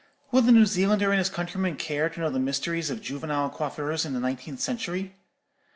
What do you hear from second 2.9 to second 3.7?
juvenile